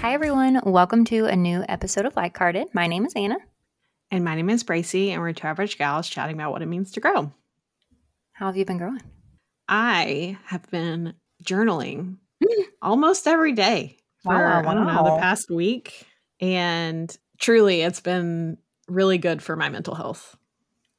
[0.00, 0.58] Hi, everyone.
[0.64, 2.68] Welcome to a new episode of Like Hearted.
[2.72, 3.36] My name is Anna.
[4.10, 6.92] And my name is Bracey, and we're two average gals chatting about what it means
[6.92, 7.30] to grow.
[8.32, 9.02] How have you been growing?
[9.68, 11.12] I have been
[11.44, 12.64] journaling mm.
[12.80, 16.06] almost every day for, Wow, I don't know, the past week.
[16.40, 18.56] And truly, it's been
[18.88, 20.34] really good for my mental health.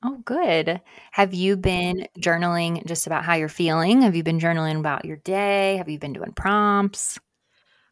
[0.04, 0.80] Oh, good.
[1.10, 4.04] Have you been journaling just about how you're feeling?
[4.04, 5.78] Have you been journaling about your day?
[5.78, 7.18] Have you been doing prompts?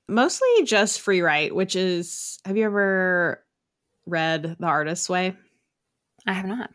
[0.10, 3.44] Mostly just free write, which is have you ever
[4.06, 5.36] read The Artist's Way?
[6.26, 6.72] I have not.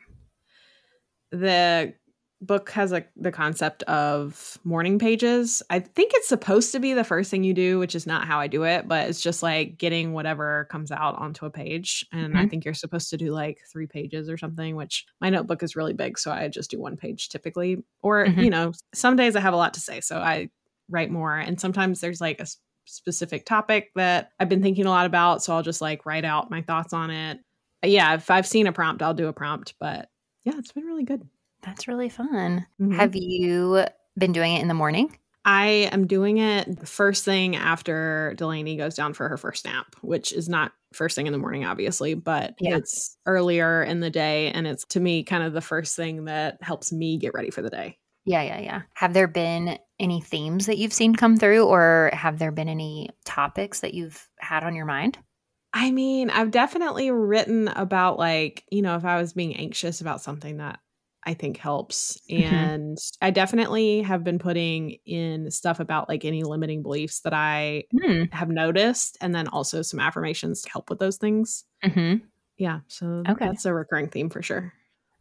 [1.31, 1.95] the
[2.41, 5.63] book has a the concept of morning pages.
[5.71, 8.39] I think it's supposed to be the first thing you do, which is not how
[8.39, 12.07] I do it, but it's just like getting whatever comes out onto a page.
[12.13, 12.51] And I Mhm.
[12.51, 15.95] think you're supposed to do like three pages or something, which my notebook is really
[15.95, 17.83] big, so I just do one page typically.
[18.03, 18.45] Or, Mhm.
[18.45, 20.51] you know, some days I have a lot to say, so I
[20.91, 21.37] write more.
[21.37, 22.47] And sometimes there's like a
[22.85, 26.51] specific topic that I've been thinking a lot about, so I'll just like write out
[26.51, 27.41] my thoughts on it.
[27.85, 30.09] Yeah, if I've seen a prompt, I'll do a prompt, but
[30.45, 31.29] yeah, it's been really good.
[31.63, 32.67] That's really fun.
[32.81, 32.97] Mhm.
[32.97, 33.85] Have you
[34.19, 35.19] been doing it in the morning?
[35.47, 39.95] I am doing it the first thing after Delaney goes down for her first nap,
[40.01, 42.77] which is not first thing in the morning, obviously, but Yeah.
[42.79, 44.51] it's earlier in the day.
[44.53, 47.61] And it's to me kind of the first thing that helps me get ready for
[47.61, 47.99] the day.
[48.25, 48.83] Yeah, yeah, yeah.
[48.95, 53.11] Have there been any themes that you've seen come through, or have there been any
[53.25, 55.19] topics that you've had on your mind?
[55.73, 60.21] I mean, I've definitely written about like, you know, if I was being anxious about
[60.21, 60.81] something that
[61.25, 62.21] I think helps.
[62.37, 62.69] Mhm.
[62.69, 67.85] And I definitely have been putting in stuff about like any limiting beliefs that I
[67.93, 68.25] Hmm.
[68.31, 71.65] have noticed, and then also some affirmations to help with those things.
[71.83, 72.17] hmm
[72.59, 73.49] Yeah, so Okay.
[73.49, 74.73] that's a recurring theme for sure.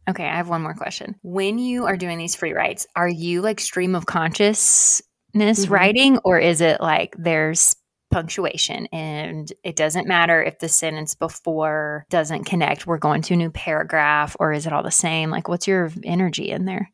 [0.08, 1.16] Okay, I have one more question.
[1.22, 5.02] When you are doing these free writes, are you like stream of consciousness
[5.34, 5.70] Mhm.
[5.70, 7.74] writing, or is it like there's
[8.10, 13.36] punctuation and it doesn't matter if the sentence before doesn't connect, we're going to a
[13.36, 15.30] new paragraph, or is it all the same?
[15.30, 16.90] Like, what's your energy in there?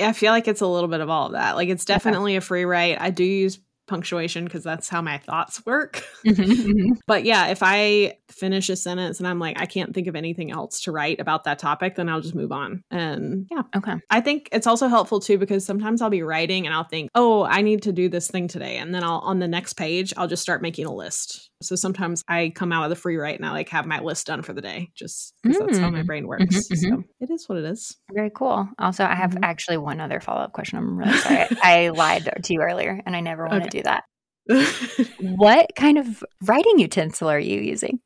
[0.00, 1.56] I feel like it's a little bit of all of that.
[1.56, 2.98] Like it's definitely a free write.
[3.00, 3.58] I do use
[3.90, 6.02] punctuation because that's how my thoughts work.
[6.20, 6.92] Mm-hmm, mm-hmm.
[7.06, 10.50] But yeah, if I finish a sentence and I'm like, I can't think of anything
[10.52, 12.84] else to write about that topic, then I'll just move on.
[12.90, 13.94] And yeah, okay.
[14.10, 17.44] I think it's also helpful too because sometimes I'll be writing and I'll think, oh,
[17.44, 18.76] I need to do this thing today.
[18.76, 21.49] And then I'll, on the next page, I'll just start making a list.
[21.62, 24.26] So sometimes I come out of the free write and I like have my list
[24.26, 26.06] done for the day just because that's how my Mm.
[26.06, 26.42] brain works.
[26.70, 27.96] Mhm, So it is what it is.
[28.12, 28.68] Very cool.
[28.78, 29.44] Also, I have Mhm.
[29.44, 30.78] actually one other follow up question.
[30.78, 31.46] I'm really sorry.
[31.62, 33.78] I lied to you earlier and I never want to Okay.
[33.78, 34.04] do that.
[35.18, 38.00] What kind of writing utensil are you using?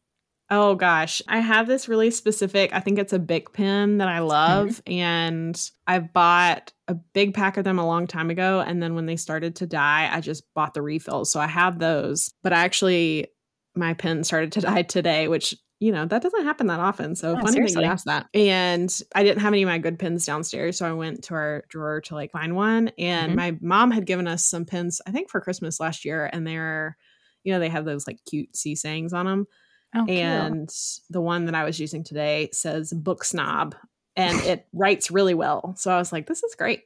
[0.50, 4.19] Oh gosh, I have this really specific, I think it's a Bic pen that I
[4.19, 8.94] love and I bought a big pack of them a long time ago and then
[8.94, 11.32] when they started to die, I just bought the refills.
[11.32, 13.28] So I have those, but I actually
[13.75, 17.15] my pen started to die today, which you know, that doesn't happen that often.
[17.15, 18.27] So funny that you asked that.
[18.33, 21.65] And I didn't have any of my good pens downstairs, so I went to our
[21.69, 23.37] drawer to like find one and Mhm.
[23.37, 26.97] my mom had given us some pens I think for Christmas last year and they're
[27.43, 29.47] you know, they have those like cute C sayings on them
[29.95, 30.69] Oh, and
[31.11, 33.75] the one that I was using today says book snob
[34.17, 35.75] and it writes really well.
[35.77, 36.84] So I was like, this is great.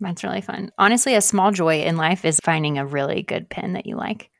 [0.00, 0.70] That's really fun.
[0.78, 4.30] Honestly, a small joy in life is finding a really good pen that you like.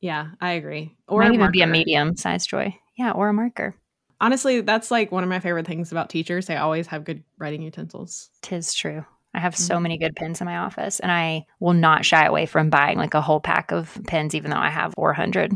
[0.00, 0.94] Yeah, I agree.
[1.08, 2.76] Or Might even be a medium sized joy.
[2.96, 3.74] Yeah, or a marker.
[4.20, 6.46] Honestly, that's like one of my favorite things about teachers.
[6.46, 8.30] They always have good writing utensils.
[8.42, 9.04] Tis true.
[9.34, 9.82] I have so Mhm.
[9.82, 13.12] many good pens in my office, and I will not shy away from buying like
[13.12, 15.52] a whole pack of pens, even though I have 400.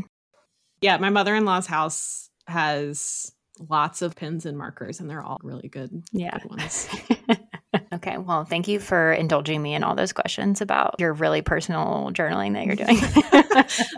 [0.81, 3.31] Yeah, my mother in law's house has
[3.69, 6.03] lots of pens and markers, and they're all really good.
[6.11, 6.37] Yeah.
[6.37, 6.87] good ones.
[7.93, 8.17] okay.
[8.17, 12.53] Well, thank you for indulging me in all those questions about your really personal journaling
[12.53, 12.99] that you're doing.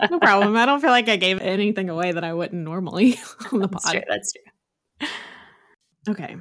[0.10, 0.56] no problem.
[0.56, 3.18] I don't feel like I gave anything away that I wouldn't normally
[3.52, 4.02] on the That's true.
[4.08, 5.08] That's true.
[6.08, 6.36] Okay.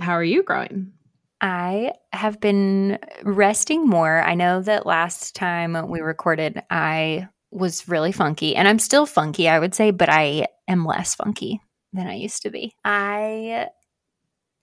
[0.00, 0.92] How are you growing?
[1.40, 4.22] I have been resting more.
[4.22, 9.48] I know that last time we recorded, I was really funky, and I'm still funky,
[9.48, 11.60] I would say, but I am less funky
[11.92, 12.74] than I used to be.
[12.84, 13.68] I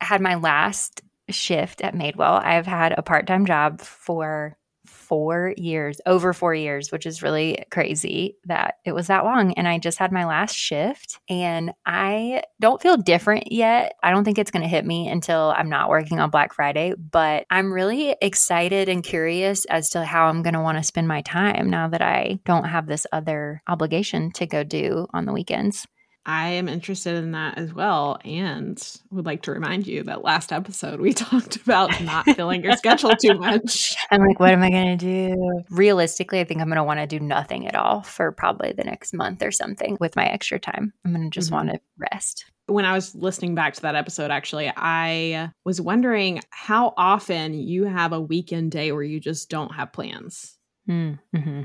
[0.01, 2.43] had my last shift at Madewell.
[2.43, 7.63] I've had a part time job for four years, over four years, which is really
[7.71, 9.53] crazy that it was that long.
[9.53, 13.95] And I just had my last shift and I don't feel different yet.
[14.03, 16.93] I don't think it's going to hit me until I'm not working on Black Friday,
[16.95, 21.07] but I'm really excited and curious as to how I'm going to want to spend
[21.07, 25.33] my time now that I don't have this other obligation to go do on the
[25.33, 25.87] weekends.
[26.25, 28.17] I am interested in that as well.
[28.23, 28.81] And
[29.11, 33.11] would like to remind you that last episode we talked about not filling your schedule
[33.21, 33.95] too much.
[34.11, 35.63] I'm like, what am I going to do?
[35.69, 38.83] Realistically, I think I'm going to want to do nothing at all for probably the
[38.83, 40.93] next month or something with my extra time.
[41.03, 41.67] I'm going to just mm-hmm.
[41.67, 41.81] want to
[42.11, 42.45] rest.
[42.67, 47.83] When I was listening back to that episode, actually, I was wondering how often you
[47.83, 50.57] have a weekend day where you just don't have plans.
[50.89, 51.63] Mm-hmm.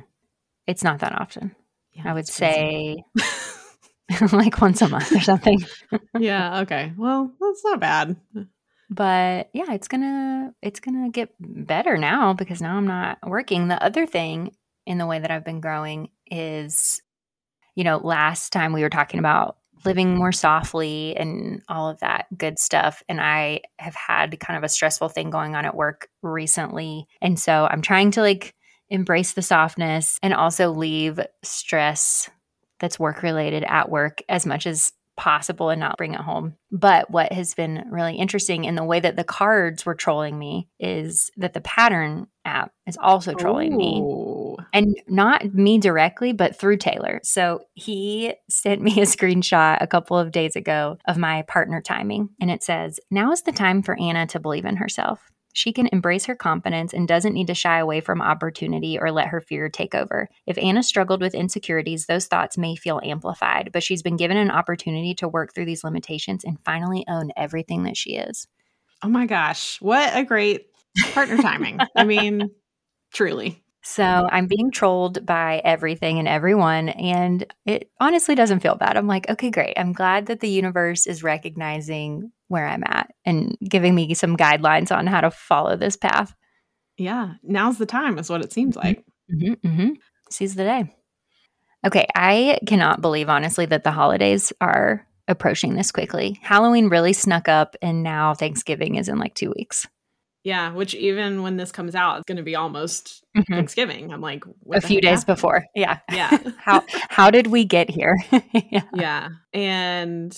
[0.66, 1.54] It's not that often.
[1.92, 3.04] Yeah, I would say.
[4.32, 5.64] like once a month or something.
[6.18, 6.60] yeah.
[6.60, 6.92] Okay.
[6.96, 8.16] Well, that's not bad.
[8.90, 13.68] But yeah, it's gonna it's gonna get better now because now I'm not working.
[13.68, 14.54] The other thing
[14.86, 17.02] in the way that I've been growing is,
[17.74, 22.26] you know, last time we were talking about living more softly and all of that
[22.36, 23.02] good stuff.
[23.08, 27.06] And I have had kind of a stressful thing going on at work recently.
[27.20, 28.54] And so I'm trying to like
[28.90, 32.30] embrace the softness and also leave stress
[32.78, 36.54] that's work related at work as much as possible and not bring it home.
[36.70, 40.68] But what has been really interesting in the way that the cards were trolling me
[40.78, 43.76] is that the pattern app is also trolling Ooh.
[43.76, 44.64] me.
[44.72, 47.20] And not me directly, but through Taylor.
[47.24, 52.30] So he sent me a screenshot a couple of days ago of my partner timing.
[52.40, 55.20] And it says, Now is the time for Anna to believe in herself.
[55.58, 59.26] She can embrace her confidence and doesn't need to shy away from opportunity or let
[59.26, 60.28] her fear take over.
[60.46, 64.52] If Anna struggled with insecurities, those thoughts may feel amplified, but she's been given an
[64.52, 68.46] opportunity to work through these limitations and finally own everything that she is.
[69.02, 70.66] Oh my gosh, what a great
[71.12, 71.80] partner timing.
[71.96, 72.52] I mean,
[73.12, 73.60] truly.
[73.88, 76.90] So I'm being trolled by everything and everyone.
[76.90, 78.98] And it honestly doesn't feel bad.
[78.98, 79.78] I'm like, okay, great.
[79.78, 84.94] I'm glad that the universe is recognizing where I'm at and giving me some guidelines
[84.94, 86.34] on how to follow this path.
[86.98, 87.36] Yeah.
[87.42, 89.06] Now's the time, is what it seems like.
[89.34, 89.88] Mm-hmm, mm-hmm.
[90.28, 90.94] Seize the day.
[91.86, 92.06] Okay.
[92.14, 96.38] I cannot believe, honestly, that the holidays are approaching this quickly.
[96.42, 99.86] Halloween really snuck up, and now Thanksgiving is in like two weeks.
[100.44, 103.52] Yeah, which even when this comes out, it's going to be almost mm-hmm.
[103.52, 104.12] Thanksgiving.
[104.12, 105.36] I'm like a few days happened?
[105.36, 105.64] before.
[105.74, 106.38] Yeah, yeah.
[106.58, 108.16] how how did we get here?
[108.52, 108.82] yeah.
[108.94, 110.36] yeah, and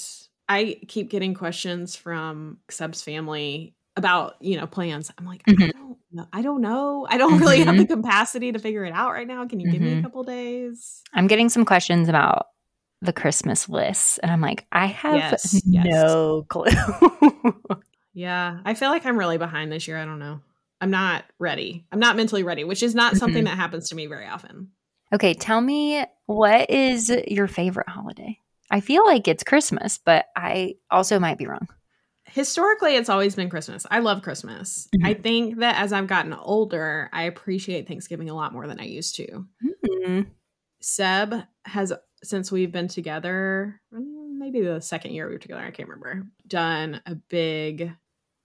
[0.48, 5.10] I keep getting questions from Seb's family about you know plans.
[5.18, 5.62] I'm like, mm-hmm.
[5.62, 6.26] I don't know.
[6.32, 7.06] I don't know.
[7.08, 8.02] I don't really have the mm-hmm.
[8.02, 9.46] capacity to figure it out right now.
[9.46, 10.02] Can you give me a mm-hmm.
[10.02, 11.02] couple days?
[11.12, 12.46] I'm getting some questions about
[13.02, 16.48] the Christmas lists, and I'm like, I have yes, no yes.
[16.48, 17.80] clue.
[18.12, 19.98] Yeah, I feel like I'm really behind this year.
[19.98, 20.40] I don't know.
[20.80, 21.86] I'm not ready.
[21.92, 23.50] I'm not mentally ready, which is not something mm-hmm.
[23.50, 24.70] that happens to me very often.
[25.12, 28.38] Okay, tell me what is your favorite holiday?
[28.70, 31.66] I feel like it's Christmas, but I also might be wrong.
[32.26, 33.84] Historically, it's always been Christmas.
[33.90, 34.88] I love Christmas.
[34.94, 35.06] Mm-hmm.
[35.06, 38.84] I think that as I've gotten older, I appreciate Thanksgiving a lot more than I
[38.84, 39.46] used to.
[39.64, 40.20] Mm-hmm.
[40.80, 41.34] Seb
[41.64, 46.26] has, since we've been together, maybe the second year we were together, I can't remember,
[46.46, 47.92] done a big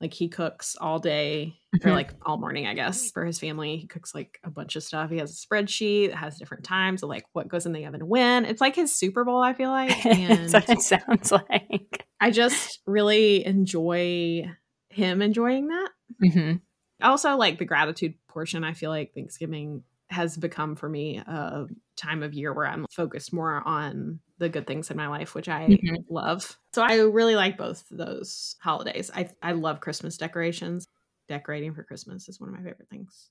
[0.01, 1.87] like he cooks all day mm-hmm.
[1.87, 3.77] or like all morning, I guess, for his family.
[3.77, 5.09] He cooks like a bunch of stuff.
[5.09, 8.07] He has a spreadsheet that has different times of like what goes in the oven
[8.07, 8.45] when.
[8.45, 10.05] It's like his Super Bowl, I feel like.
[10.05, 12.05] And That's what it sounds like.
[12.19, 14.51] I just really enjoy
[14.89, 15.89] him enjoying that.
[16.23, 16.55] Mm-hmm.
[17.01, 21.65] Also, like the gratitude portion, I feel like Thanksgiving has become for me a
[21.97, 25.49] time of year where I'm focused more on the good things in my life, which
[25.49, 25.95] I mm-hmm.
[26.09, 26.57] love.
[26.73, 29.09] So I really like both those holidays.
[29.13, 30.87] I I love Christmas decorations.
[31.27, 33.29] Decorating for Christmas is one of my favorite things.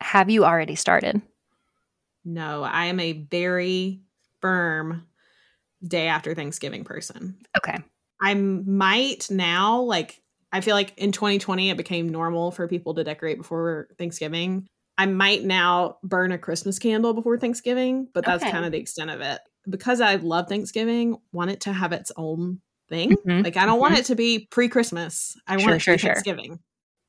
[0.00, 1.20] Have you already started?
[2.24, 4.00] No, I am a very
[4.40, 5.06] firm
[5.86, 7.36] day after Thanksgiving person.
[7.56, 7.76] Okay.
[8.20, 10.22] I might now like
[10.52, 14.66] I feel like in 2020 it became normal for people to decorate before Thanksgiving.
[14.96, 18.52] I might now burn a Christmas candle before Thanksgiving, but that's okay.
[18.52, 19.40] kind of the extent of it.
[19.68, 23.12] Because I love Thanksgiving, want it to have its own thing.
[23.12, 23.44] Mm-hmm.
[23.44, 23.80] Like I don't mm-hmm.
[23.80, 25.36] want it to be pre-Christmas.
[25.46, 26.12] I sure, want it to be sure.
[26.12, 26.60] Thanksgiving.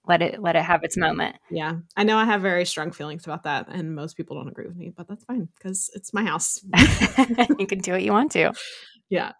[0.07, 1.35] Let it let it have its moment.
[1.49, 1.77] Yeah.
[1.97, 4.75] I know I have very strong feelings about that and most people don't agree with
[4.75, 6.63] me, but that's fine because it's my house.
[7.59, 8.53] you can do what you want to.
[9.09, 9.31] Yeah.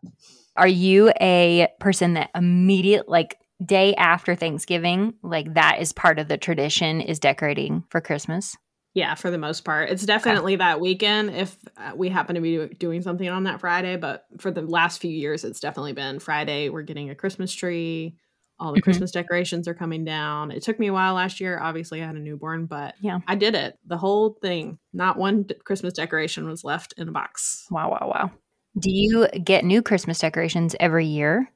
[0.55, 6.27] Are you a person that immediate like day after Thanksgiving, like that is part of
[6.27, 8.55] the tradition is decorating for Christmas.
[8.93, 9.89] Yeah, for the most part.
[9.89, 10.59] It's definitely okay.
[10.59, 14.51] that weekend if uh, we happen to be doing something on that Friday, but for
[14.51, 18.15] the last few years it's definitely been Friday we're getting a Christmas tree.
[18.57, 18.83] All the mm-hmm.
[18.85, 20.51] Christmas decorations are coming down.
[20.51, 21.59] It took me a while last year.
[21.59, 23.77] Obviously, I had a newborn, but yeah, I did it.
[23.85, 24.79] The whole thing.
[24.93, 27.65] Not one d- Christmas decoration was left in a box.
[27.69, 28.31] Wow, wow, wow.
[28.79, 31.51] Do you get new Christmas decorations every year?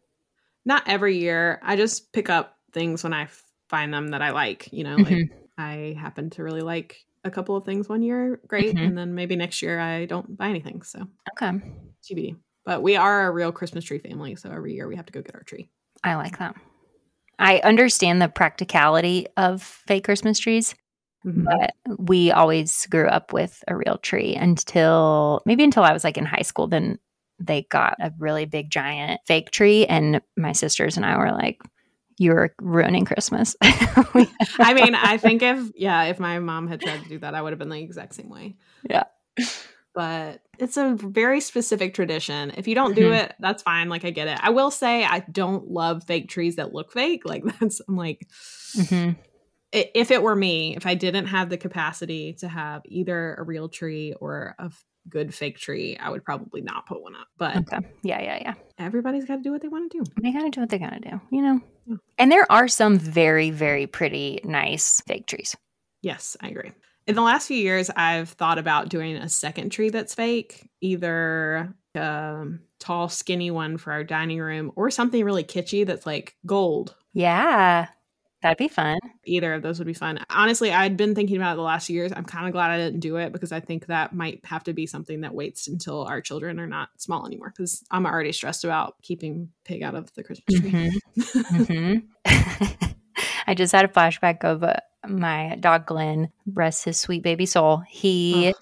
[0.65, 1.59] Not every year.
[1.63, 3.27] I just pick up things when I
[3.69, 4.69] find them that I like.
[4.71, 5.13] You know, mm-hmm.
[5.13, 8.85] like I happen to really like a couple of things one year, great, mm-hmm.
[8.85, 10.81] and then maybe next year I don't buy anything.
[10.81, 11.59] So okay,
[12.03, 12.35] TBD.
[12.65, 15.21] But we are a real Christmas tree family, so every year we have to go
[15.21, 15.69] get our tree.
[16.03, 16.55] I like that.
[17.39, 20.75] I understand the practicality of fake Christmas trees,
[21.25, 21.45] Mhm.
[21.45, 26.17] but we always grew up with a real tree until maybe until I was like
[26.17, 26.67] in high school.
[26.67, 26.99] Then
[27.39, 31.61] they got a really big giant fake tree, and my sisters and I were like,
[32.17, 37.09] "You're ruining Christmas." I mean, I think if yeah, if my mom had tried to
[37.09, 38.55] do that, I would have been the exact same way.
[38.89, 39.03] Yeah.
[39.95, 42.51] But it's a very specific tradition.
[42.55, 43.23] If you don't do Mhm.
[43.23, 43.89] it, that's fine.
[43.89, 44.37] Like I get it.
[44.41, 47.23] I will say I don't love fake trees that look fake.
[47.25, 48.27] Like that's I'm like
[48.77, 49.17] Mhm.
[49.71, 53.67] if it were me, if I didn't have the capacity to have either a real
[53.67, 54.71] tree or a
[55.07, 57.27] good fake tree, I would probably not put one up.
[57.37, 57.79] But Okay.
[58.03, 58.53] Yeah, yeah, yeah.
[58.77, 60.03] everybody's got to do what they want to do.
[60.21, 61.61] They gotta do what they gotta do, you know?
[61.85, 61.95] Yeah.
[62.17, 65.55] And there are some very, very pretty, nice fake trees.
[66.01, 66.71] Yes, I agree.
[67.07, 71.73] In the last few years, I've thought about doing a second tree that's fake, either
[71.95, 72.45] a
[72.79, 76.95] tall, skinny one for our dining room or something really kitschy that's like gold.
[77.13, 77.87] Yeah.
[78.41, 78.97] That'd be fun.
[79.25, 80.19] Either of those would be fun.
[80.29, 82.13] Honestly, I'd been thinking about it the last years.
[82.15, 84.73] I'm kind of glad I didn't do it because I think that might have to
[84.73, 88.63] be something that waits until our children are not small anymore because I'm already stressed
[88.63, 90.71] about keeping pig out of the Christmas tree.
[90.71, 90.91] Mhm.
[92.25, 92.95] Mhm.
[93.47, 94.75] I just had a flashback of uh,
[95.07, 97.83] my dog Glenn, rest his sweet baby soul.
[97.89, 98.53] He,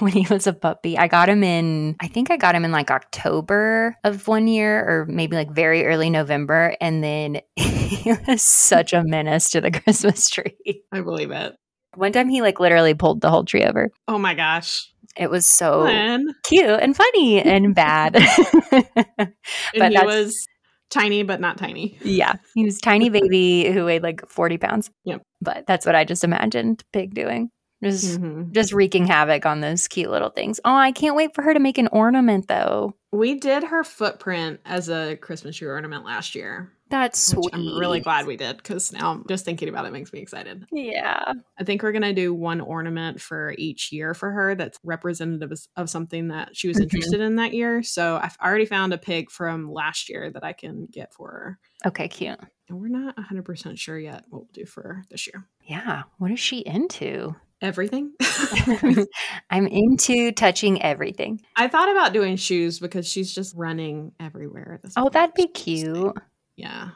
[0.02, 2.72] when he was a puppy, I got him in, I think I got him in
[2.72, 6.74] like October of one year or maybe like very early November.
[6.80, 10.82] And then he was such a menace to the Christmas tree.
[10.92, 11.54] I believe it.
[11.96, 13.90] One time he like literally pulled the whole tree over.
[14.08, 14.90] Oh my gosh.
[15.16, 16.28] It was so Glenn.
[16.44, 18.16] cute and funny and bad.
[18.16, 19.34] And
[19.76, 20.46] But he was
[20.88, 21.98] tiny, but not tiny.
[22.02, 22.34] Yeah.
[22.54, 24.90] He was a tiny baby who weighed like 40 pounds.
[25.04, 25.22] Yep.
[25.40, 27.50] But that's what I just imagined Pig doing.
[27.82, 28.52] Just Mhm.
[28.52, 30.60] just wreaking havoc on those cute little things.
[30.64, 32.94] Oh, I can't wait for her to make an ornament though.
[33.12, 36.72] We did her footprint as a Christmas tree ornament last year.
[36.90, 37.50] That's sweet.
[37.52, 40.66] I'm really glad we did because now just thinking about it makes me excited.
[40.72, 41.34] Yeah.
[41.58, 45.88] I think we're gonna do one ornament for each year for her that's representative of-
[45.88, 46.82] something that she was Mhm.
[46.82, 47.82] interested in that year.
[47.84, 51.58] So I've already found a pig from last year that I can get for her.
[51.86, 52.38] Okay, cute.
[52.68, 55.44] And we're not 100% sure yet what we'll do for this year.
[55.62, 56.02] Yeah.
[56.18, 57.36] What is she into?
[57.62, 58.12] Everything.
[59.50, 61.42] I'm into touching everything.
[61.56, 64.80] I thought about doing shoes because she's just running everywhere.
[64.96, 65.12] Oh, point.
[65.12, 66.16] that'd be cute.
[66.56, 66.90] Yeah.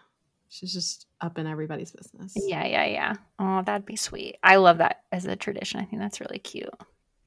[0.49, 2.33] She's just up in everybody's business.
[2.37, 3.15] Yeah, yeah, yeah.
[3.39, 4.37] Oh, that'd be sweet.
[4.43, 5.81] I love that as a tradition.
[5.81, 6.71] I think that's really cute.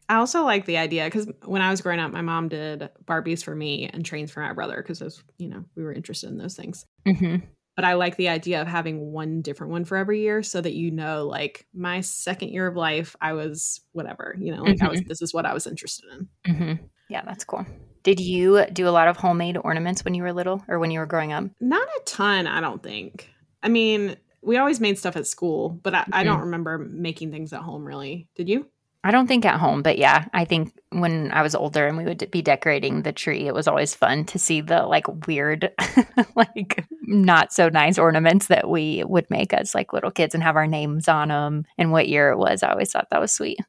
[0.10, 3.44] I also like the idea because when I was growing up, my mom did Barbies
[3.44, 6.38] for me and trains for my brother because those, you know, we were interested in
[6.38, 6.86] those things.
[7.06, 7.38] hmm
[7.78, 10.74] But I like the idea of having one different one for every year so that
[10.74, 14.90] you know, like my second year of life, I was whatever, you know, like I
[14.90, 16.28] was, this is what I was interested in.
[16.54, 16.74] hmm
[17.08, 17.66] Yeah, that's cool.
[18.04, 21.00] Did you do a lot of homemade ornaments when you were little or when you
[21.00, 21.46] were growing up?
[21.62, 23.30] Not a ton, I don't think.
[23.62, 26.26] I mean, we always made stuff at school, but I, I Mhm.
[26.26, 28.28] don't remember making things at home really.
[28.36, 28.70] Did you?
[29.08, 32.04] I don't think at home, but yeah, I think when I was older and we
[32.04, 35.72] would be decorating the tree, it was always fun to see the like weird,
[36.36, 40.58] like not so nice ornaments that we would make as like little kids and have
[40.58, 42.64] our names on them and what year it was.
[42.64, 43.60] I always thought that was sweet.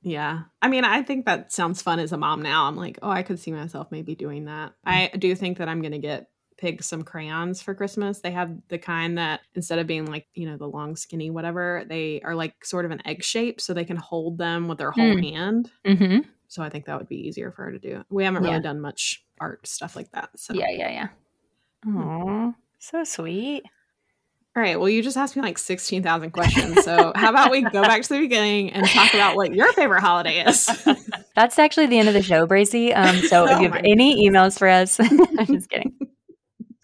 [0.00, 0.44] Yeah.
[0.62, 2.64] I mean, I think that sounds fun as a mom now.
[2.64, 4.72] I'm like, oh, I could see myself maybe doing that.
[4.86, 8.20] I do think that I'm going to get Pig some crayons for Christmas.
[8.20, 11.84] They have the kind that instead of being like, you know, the long, skinny, whatever,
[11.88, 14.90] they are like sort of an egg shape so they can hold them with their
[14.90, 15.32] whole Mm.
[15.32, 15.70] hand.
[15.86, 16.28] Mm-hmm.
[16.48, 18.04] So I think that would be easier for her to do.
[18.10, 18.60] We haven't really Yeah.
[18.62, 20.30] done much art stuff like that.
[20.36, 21.08] So, Yeah, yeah, yeah.
[21.86, 23.62] Aw, so sweet.
[24.56, 24.80] all right.
[24.80, 26.82] Well, you just asked me like 16,000 questions.
[26.84, 30.00] So, how about we go back to the beginning and talk about what your favorite
[30.00, 30.66] holiday is?
[31.36, 32.96] That's actually the end of the show, Bracey.
[32.96, 34.98] Um, so if Oh you have any emails for us,
[35.38, 35.94] I'm just kidding.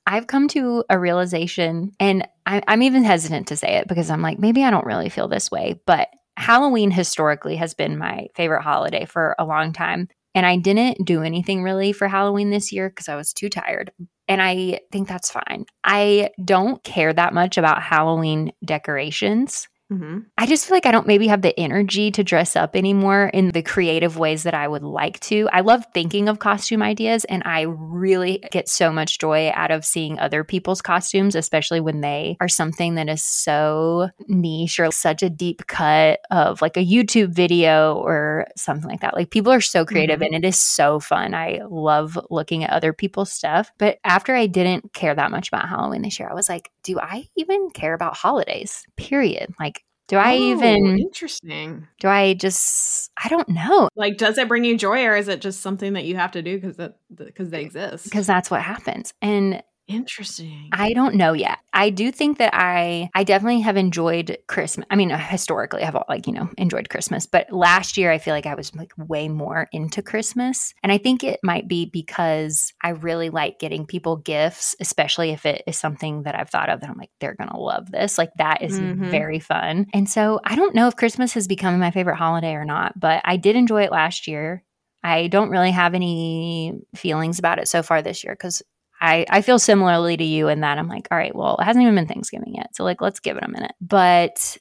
[0.07, 4.23] I've come to a realization, and I, I'm even hesitant to say it because I'm
[4.23, 8.63] like, maybe I don't really feel this way, but Halloween historically has been my favorite
[8.63, 10.09] holiday for a long time.
[10.35, 13.93] And I didn't do anything really for Halloween this year because I was too tired.
[14.27, 15.67] And I think that's fine.
[15.85, 19.69] I don't care that much about Halloween decorations.
[19.97, 23.31] Hmm I just feel like I don't maybe have the energy to dress up anymore
[23.33, 25.49] in the creative ways that I would like to.
[25.53, 29.85] I love thinking of costume ideas and I really get so much joy out of
[29.85, 35.23] seeing other people's costumes, especially when they are something that is so niche or such
[35.23, 39.15] a deep cut of like a YouTube video or something like that.
[39.15, 40.27] Like people are so creative Mhm.
[40.27, 41.35] and it is so fun.
[41.35, 43.71] I love looking at other people's stuff.
[43.79, 46.99] But after I didn't care that much about Halloween this year, I was like, do
[47.01, 48.85] I even care about holidays?
[48.97, 49.55] Period.
[49.61, 51.89] Like Do I Oh, even interesting?
[52.01, 55.41] do I just I don't know Like, does it bring you joy, or is it
[55.41, 58.05] just something that you have to do because that because they eh, exist?
[58.05, 59.15] because that's what happens.
[59.23, 60.71] And interesting.
[60.73, 61.59] I don't know yet.
[61.73, 64.87] I do think that I I definitely have enjoyed Christmas.
[64.91, 68.47] I mean, historically, I've like you know enjoyed Christmas, but last year I feel like
[68.47, 72.91] I was like way more into Christmas, and I think it might be because I
[72.91, 76.91] really like getting people gifts, especially if it is something that I've thought of that
[76.91, 78.19] I'm like they're gonna love this.
[78.19, 79.11] Like that is Mhm.
[79.11, 82.65] very fun, and so I don't know if Christmas has become my favorite holiday or
[82.65, 84.65] not, but I did enjoy it last year.
[85.05, 88.63] I don't really have any feelings about it so far this year because
[89.01, 91.83] I, I feel similarly to you in that I'm like, all right, well, it hasn't
[91.83, 92.75] even been Thanksgiving yet.
[92.75, 93.73] So, like, let's give it a minute.
[93.81, 94.57] But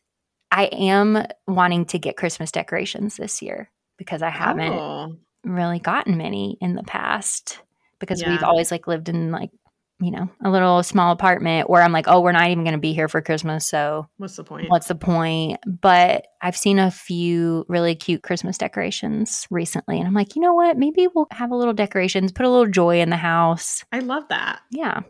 [0.52, 6.18] I am wanting to get Christmas decorations this year because I haven't Oh, really gotten
[6.18, 7.60] many in the past
[8.00, 9.52] because we've always like lived in like,
[10.04, 12.80] you know, a little small apartment where I'm like, oh, we're not even going to
[12.80, 13.66] be here for Christmas.
[13.68, 14.70] So, what's the point?
[14.70, 15.60] what's the point?
[15.66, 19.98] But I've seen a few really cute Christmas decorations recently.
[19.98, 20.78] And I'm like, you know what?
[20.78, 23.84] Maybe we'll have a little decorations, put a little joy in the house.
[23.92, 24.62] I love that.
[24.72, 25.02] Yeah.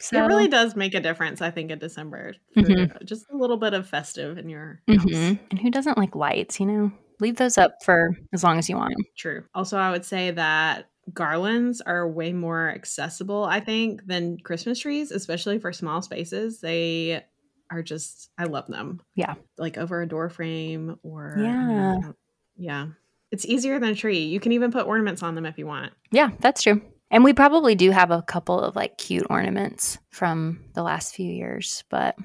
[0.00, 2.34] So it really does make a difference, I think, in December.
[2.56, 3.04] Mhm.
[3.04, 5.04] Just a little bit of festive in your house.
[5.04, 5.38] Mhm.
[5.50, 6.92] And who doesn't like lights, you know?
[7.20, 9.04] Leave those up for as long as you want them.
[9.16, 9.42] True.
[9.52, 15.10] Also, I would say that garlands are way more accessible, I think, than Christmas trees,
[15.10, 16.60] especially for small spaces.
[16.60, 17.24] They
[17.70, 19.00] are just, I love them.
[19.14, 19.34] Yeah.
[19.56, 21.36] Like over a door frame or.
[21.38, 21.96] Yeah.
[22.04, 22.16] um,
[22.56, 22.86] yeah.
[23.30, 24.24] It's easier than a tree.
[24.24, 25.92] You can even put ornaments on them if you want.
[26.10, 26.80] Yeah, that's true.
[27.10, 31.30] And we probably do have a couple of like cute ornaments from the last few
[31.30, 31.84] years.
[31.90, 32.16] But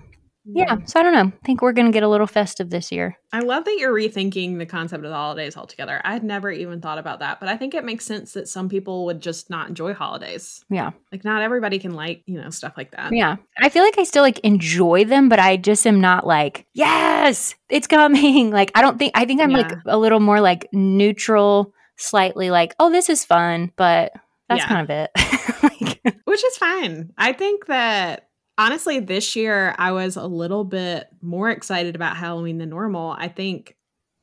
[0.46, 0.86] yeah, mm-hmm.
[0.86, 1.28] so I don't know.
[1.28, 3.18] I think we're going to get a little festive this year.
[3.32, 6.02] I love that you're rethinking the concept of the holidays altogether.
[6.04, 8.68] I had never even thought about that, but I think it makes sense that some
[8.68, 10.64] people would just not enjoy holidays.
[10.70, 10.92] Yeah.
[11.12, 13.14] Like, not everybody can like, you know, stuff like that.
[13.14, 13.38] Yeah.
[13.62, 17.56] I feel like I still like enjoy them, but I just am not like, yes,
[17.70, 18.34] it's coming.
[18.54, 22.76] Like, I don't think, I think I'm like a little more like neutral, slightly like,
[22.80, 24.12] oh, this is fun, but
[24.50, 24.68] that's Yeah.
[24.68, 25.12] kind of it.
[25.64, 27.12] like, Which is fine.
[27.18, 32.58] I think that honestly, this year I was a little bit more excited about Halloween
[32.58, 33.12] than normal.
[33.12, 33.78] I think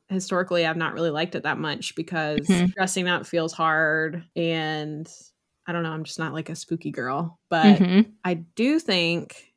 [0.08, 2.72] historically I've not really liked it that much because Mhm.
[2.76, 5.08] dressing up feels hard and
[5.66, 7.40] I don't know, I'm just not like a spooky girl.
[7.50, 8.20] But mhm.
[8.24, 9.49] I do think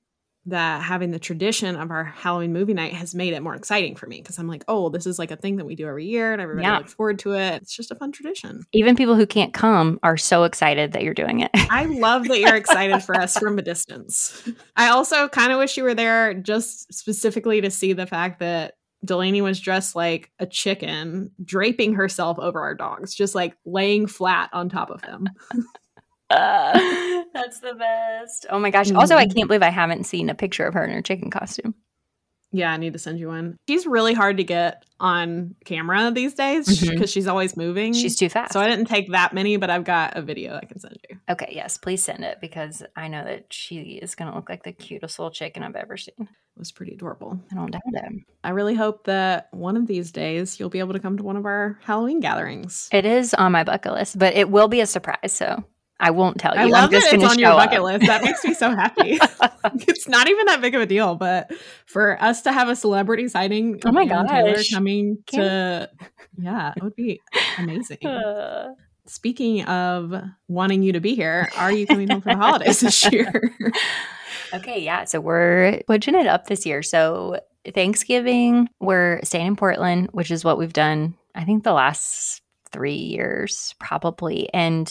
[0.46, 4.08] that having the tradition of our Halloween movie night has made it more exciting for
[4.08, 6.34] me because I'm like, oh, this is like a thing that we do every year
[6.34, 6.80] and everybody Yeah.
[6.80, 7.62] looks forward to it.
[7.62, 8.62] It's just a fun tradition.
[8.74, 11.50] even people who can't come are so excited that you're doing it.
[11.56, 14.50] I love that you're excited for us from a distance.
[14.76, 18.74] I also kind of wish you were there just specifically to see the fact that
[19.06, 24.50] Delaney was dressed like a chicken, draping herself over our dogs, just like laying flat
[24.54, 25.28] on top of him.
[26.34, 28.46] Uh, that's the best.
[28.50, 28.92] Oh my gosh.
[28.92, 29.36] Also, I Mhm.
[29.36, 31.76] can't believe I haven't seen a picture of her in her chicken costume.
[32.56, 33.58] Yeah, I need to send you one.
[33.68, 37.14] She's really hard to get on camera these days because Mhm.
[37.14, 37.94] she's always moving.
[37.94, 38.54] She's too fast.
[38.54, 41.18] so I didn't take that many, but I've got a video I can send you.
[41.32, 44.62] okay, yes, please send it because I know that she is going to look like
[44.64, 46.14] the cutest little chicken I've ever seen.
[46.20, 47.40] It was pretty adorable.
[47.52, 48.22] I don't doubt it.
[48.44, 51.38] I really hope that one of these days you'll be able to come to one
[51.38, 52.88] of our Halloween gatherings.
[52.92, 55.32] It is on my bucket list, but it will be a surprise.
[55.34, 55.64] So
[56.04, 56.60] I won't tell you.
[56.60, 57.84] I I'm love that it's on your bucket up.
[57.86, 58.06] list.
[58.08, 59.18] That makes me so happy.
[59.88, 61.50] it's not even that big of a deal, but
[61.86, 65.90] for us to have a celebrity sighting, Oh my Ann Taylor coming to,
[66.38, 67.22] yeah, it would be
[67.58, 68.06] amazing.
[68.06, 68.74] Uh,
[69.06, 70.14] Speaking of
[70.48, 73.54] wanting you to be here, are you coming home for the holidays this year?
[74.54, 75.04] okay, yeah.
[75.04, 76.82] So we're switching it up this year.
[76.84, 77.40] So
[77.74, 82.96] Thanksgiving, we're staying in Portland, which is what we've done, I think, the last three
[82.96, 84.50] years, probably.
[84.54, 84.90] And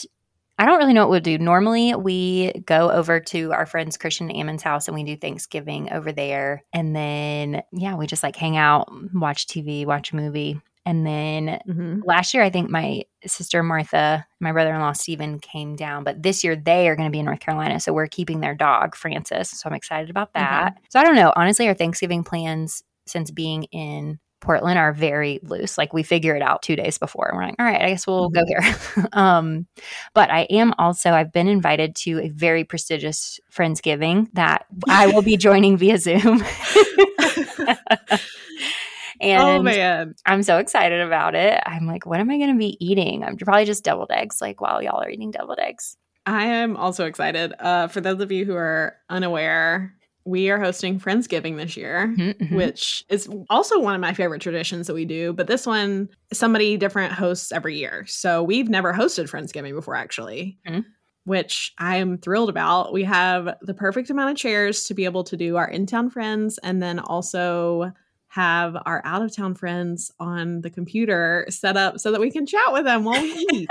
[0.59, 1.37] I don't really know what we'll do.
[1.39, 6.11] Normally, we go over to our friend's Christian Ammon's house and we do Thanksgiving over
[6.11, 6.63] there.
[6.71, 10.61] And then, yeah, we just like hang out, watch TV, watch a movie.
[10.85, 12.01] And then Mhm.
[12.05, 16.21] last year, I think my sister Martha, my brother in law Stephen came down, but
[16.21, 17.79] this year they are going to be in North Carolina.
[17.79, 19.49] So we're keeping their dog, Francis.
[19.49, 20.77] So I'm excited about that.
[20.89, 21.31] So I don't know.
[21.35, 25.77] Honestly, our Thanksgiving plans since being in Portland are very loose.
[25.77, 27.29] Like we figure it out two days before.
[27.29, 28.61] And we're like, all right, I guess we'll go here.
[29.13, 29.67] um,
[30.13, 35.21] but I am also, I've been invited to a very prestigious Friendsgiving that I will
[35.21, 36.43] be joining via Zoom.
[39.21, 41.63] and oh man, I'm so excited about it.
[41.65, 43.23] I'm like, what am I going to be eating?
[43.23, 45.95] I'm probably just deviled eggs, like while y'all are eating deviled eggs.
[46.25, 47.53] I am also excited.
[47.57, 52.13] Uh, for those of you who are unaware, we are hosting Friendsgiving this year.
[52.17, 52.55] Mhm.
[52.55, 55.33] which is also one of my favorite traditions that we do.
[55.33, 58.05] But this one, somebody different hosts every year.
[58.07, 60.85] So we've never hosted Friendsgiving before, actually, Mhm.
[61.25, 62.93] which I am thrilled about.
[62.93, 66.09] We have the perfect amount of chairs to be able to do our in town
[66.09, 67.91] friends and then also
[68.27, 72.45] have our out of town friends on the computer set up so that we can
[72.47, 73.69] chat with them while we eat.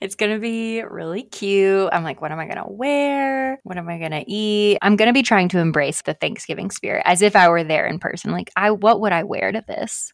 [0.00, 1.88] It's going to be really cute.
[1.92, 3.60] I'm like, what am I going to wear?
[3.64, 4.78] What am I going to eat?
[4.82, 7.86] I'm going to be trying to embrace the Thanksgiving spirit as if I were there
[7.86, 8.30] in person.
[8.32, 10.12] Like, I what would I wear to this?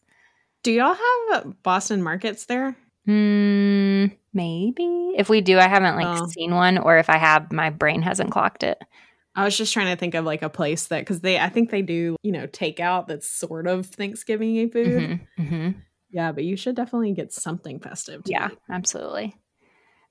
[0.63, 0.95] Do y'all
[1.31, 2.75] have Boston markets there?
[3.05, 5.13] Hmm, maybe.
[5.17, 6.27] If we do, I haven't like Oh.
[6.27, 8.77] seen one, or if I have, my brain hasn't clocked it.
[9.35, 11.69] I was just trying to think of like a place that because they I think
[11.71, 15.19] they do you know takeout that's sort of Thanksgiving food.
[15.39, 15.75] Mhm, mhm.
[16.11, 18.23] Yeah, but you should definitely get something festive.
[18.25, 19.35] Yeah, absolutely.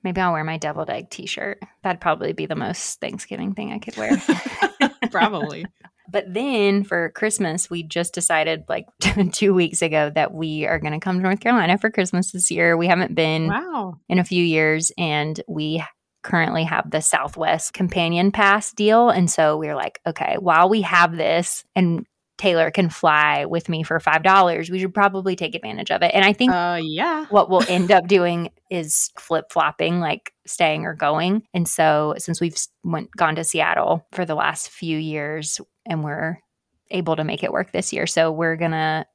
[0.03, 1.59] Maybe I'll wear my deviled egg T-shirt.
[1.83, 4.11] That'd probably be the most Thanksgiving thing I could wear.
[5.11, 5.65] probably.
[6.11, 8.85] But then for Christmas, we just decided like
[9.33, 12.49] two weeks ago that we are going to come to North Carolina for Christmas this
[12.49, 12.77] year.
[12.77, 13.99] We haven't been Wow.
[14.07, 15.83] in a few years, and we
[16.23, 19.09] currently have the Southwest Companion Pass deal.
[19.09, 22.05] And so we're like, okay, while we have this and
[22.39, 26.11] Taylor can fly with me for $5, we should probably take advantage of it.
[26.15, 27.25] And I think Uh, yeah.
[27.29, 31.43] what we'll end up doing is flip flopping, like staying or going.
[31.53, 36.39] And so, since we've went gone to Seattle for the last few years, and we're
[36.89, 39.05] able to make it work this year, so we're gonna.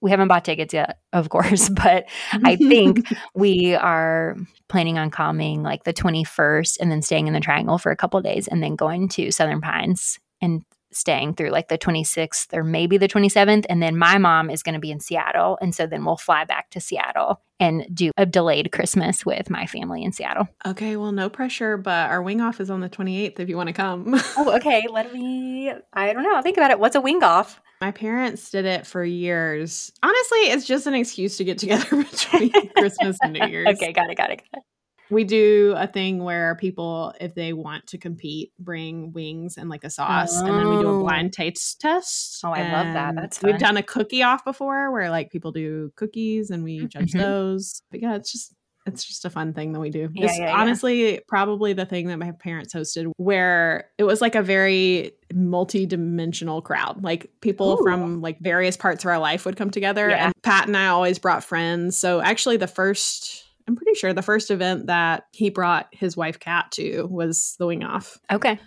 [0.00, 2.04] We haven't bought tickets yet, of course, but
[2.44, 4.36] I think we are
[4.68, 8.20] planning on coming like the 21st and then staying in the Triangle for a couple
[8.20, 10.62] days and then going to Southern Pines and
[10.94, 13.64] staying through like the 26th or maybe the 27th.
[13.68, 15.58] And then my mom is going to be in Seattle.
[15.60, 19.66] And so then we'll fly back to Seattle and do a delayed Christmas with my
[19.66, 20.48] family in Seattle.
[20.66, 23.68] okay, well, no pressure, but our wing off is on the 28th if you want
[23.68, 24.20] to come.
[24.36, 24.84] Oh, okay.
[24.90, 26.34] Let me, I don't know.
[26.34, 26.80] I'll think about it.
[26.80, 27.60] What's a wing off?
[27.80, 29.92] My parents did it for years.
[30.02, 33.68] Honestly, it's just an excuse to get together between Christmas and New Year's.
[33.76, 34.64] Okay, got it, got it, got it.
[35.10, 39.84] We do a thing where people, if they want to compete, bring wings and like
[39.84, 40.96] a sauce, and then we do Oh.
[40.96, 42.40] a blind taste test.
[42.44, 43.14] Oh, I love that.
[43.14, 47.12] That's We've done a cookie off before, where like people do cookies and we judge
[47.12, 47.20] Mhm.
[47.20, 47.82] those.
[47.90, 48.54] But yeah, it's just
[48.86, 50.10] it's just a fun thing that we do.
[50.12, 50.56] Yeah, It's yeah, yeah.
[50.60, 56.60] honestly probably the thing that my parents hosted, where it was like a very multi-dimensional
[56.62, 57.02] crowd.
[57.02, 57.82] Like people Ooh.
[57.82, 60.10] from like various parts of our life would come together.
[60.10, 60.26] Yeah.
[60.26, 61.96] And Pat and I always brought friends.
[61.98, 66.38] So actually, the first I'm pretty sure the first event that he brought his wife
[66.38, 68.18] Kat to was the Wing Off.
[68.30, 68.58] Okay.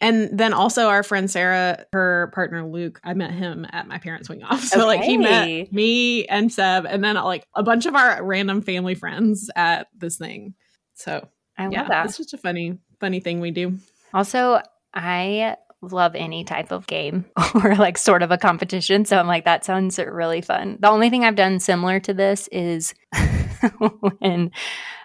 [0.00, 4.28] And then also our friend Sarah, her partner Luke, I met him at my parents'
[4.28, 4.62] wing off.
[4.68, 8.62] So like he met me and Seb and then like a bunch of our random
[8.62, 10.54] family friends at this thing.
[10.94, 12.06] So I love yeah, that.
[12.06, 13.78] it's just a funny, funny thing we do.
[14.14, 14.60] Also,
[14.94, 19.04] I love any type of game or like sort of a competition.
[19.04, 20.78] So I'm like, that sounds really fun.
[20.80, 22.94] The only thing I've done similar to this is
[24.18, 24.50] when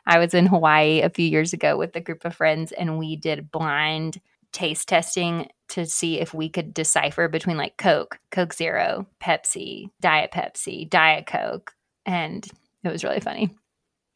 [0.05, 3.15] I was in Hawaii a few years ago with a group of friends and we
[3.15, 4.19] did blind
[4.51, 10.31] taste testing to see if we could decipher between like Coke, Coke Zero, Pepsi, Diet
[10.31, 11.73] Pepsi, Diet Coke.
[12.05, 12.45] And
[12.83, 13.55] it was really funny.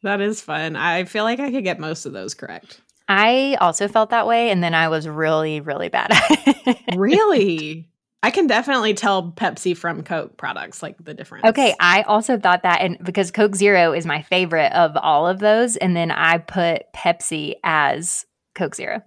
[0.02, 0.76] That is fun.
[0.76, 2.80] I feel like I could get most of those correct.
[3.08, 4.50] I also felt that way.
[4.50, 6.96] And then I was really, really bad at it.
[6.96, 7.88] really?
[8.22, 11.44] I can definitely tell Pepsi from Coke products, like the difference.
[11.46, 15.38] Okay, I also thought that, and because Coke Zero is my favorite of all of
[15.38, 19.02] those, and then I put Pepsi as Coke Zero.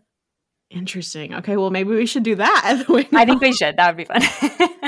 [0.69, 1.33] Interesting.
[1.35, 2.61] Okay, well maybe we should do that.
[2.65, 3.75] at the Wing I think we should.
[3.75, 4.21] That would be fun.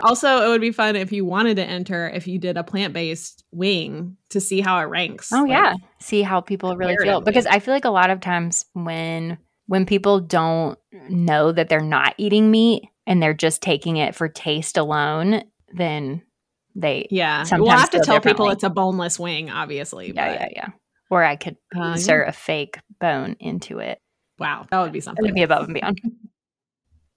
[0.00, 2.92] Also, it would be fun if you wanted to enter if you did a plant
[2.94, 5.32] based wing to see how it ranks.
[5.32, 8.20] oh Like, yeah, see how people really feel because I feel like a lot of
[8.20, 13.96] times when when people don't know that they're not eating meat and they're just taking
[13.96, 15.42] it for taste alone,
[15.72, 16.22] then
[16.76, 17.44] they Yeah.
[17.50, 20.12] We'll have to tell people it's a boneless wing, obviously.
[20.12, 20.68] yeah but- yeah yeah.
[21.10, 21.92] Or I could Uh, yeah.
[21.92, 23.98] insert a fake bone into it.
[24.38, 24.66] Wow.
[24.70, 25.34] That would be It would something.
[25.34, 25.98] be above and beyond.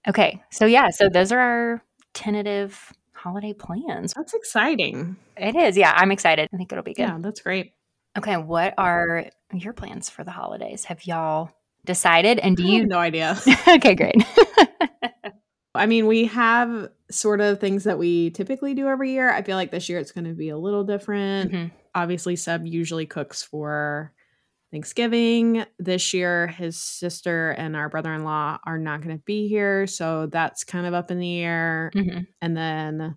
[0.08, 0.42] Okay.
[0.50, 4.12] So yeah, so those are our tentative holiday plans.
[4.16, 5.14] That's exciting.
[5.36, 5.76] It is.
[5.76, 6.48] Yeah, I'm excited.
[6.52, 7.02] I think it'll be good.
[7.02, 7.72] Yeah, that's great.
[8.18, 10.86] Okay, what are your plans for the holidays?
[10.86, 11.50] Have y'all
[11.84, 13.38] decided and do I have you no idea.
[13.68, 14.16] Okay, great.
[15.74, 19.30] I mean, we have sort of things that we typically do every year.
[19.32, 21.52] I feel like this year it's going to be a little different.
[21.52, 21.70] Mhm.
[21.94, 24.12] Obviously, Seb usually cooks for
[24.70, 25.64] Thanksgiving.
[25.78, 29.86] This year, his sister and our brother in law are not going to be here.
[29.86, 31.90] So that's kind of up in the air.
[31.94, 32.26] Mhm.
[32.40, 33.16] And then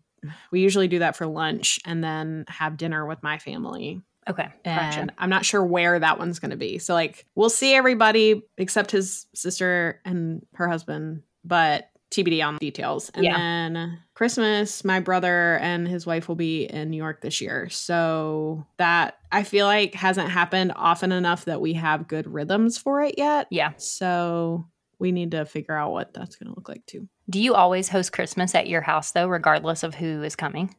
[0.51, 4.01] we usually do that for lunch and then have dinner with my family.
[4.27, 4.49] Okay.
[4.65, 6.79] And I'm not sure where that one's going to be.
[6.79, 13.09] So, like, we'll see everybody except his sister and her husband, but TBD on details.
[13.13, 13.37] And Yeah.
[13.37, 17.69] then Christmas, my brother and his wife will be in New York this year.
[17.69, 23.01] So, that I feel like hasn't happened often enough that we have good rhythms for
[23.01, 23.47] it yet.
[23.51, 23.73] Yeah.
[23.77, 27.07] So, we need to figure out what that's going to look like too.
[27.29, 30.73] Do you always host Christmas at your house though, regardless of who is coming?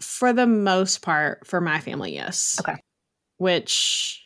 [0.00, 2.58] For the most part, for my family, yes.
[2.60, 2.76] Okay.
[3.38, 4.22] Which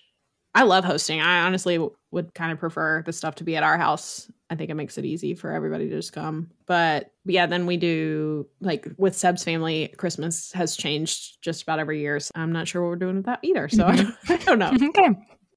[0.55, 1.21] I love hosting.
[1.21, 4.31] I honestly w- would kind of prefer the stuff to be at our house.
[4.51, 6.51] I think it makes it easy for everybody to just come.
[6.67, 12.01] But yeah, then we do like with Seb's family, Christmas has changed just about every
[12.01, 12.21] year.
[12.21, 13.69] So I'm not sure what we're doing with that either.
[13.69, 14.73] So I, don't, I don't know.
[14.91, 15.09] okay.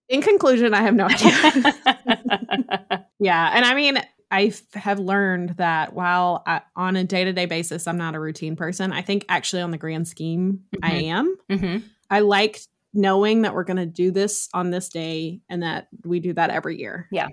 [0.10, 1.76] In conclusion, I have no idea.
[3.20, 3.52] yeah.
[3.54, 7.88] And I mean, I have learned that while I, on a day to day basis,
[7.88, 11.04] I'm not a routine person, I think actually on the grand scheme, I Mhm.
[11.04, 11.38] am.
[11.60, 11.78] hmm
[12.10, 12.62] I like
[12.94, 16.50] knowing that we're going to do this on this day and that we do that
[16.50, 17.08] every year.
[17.12, 17.28] Yeah.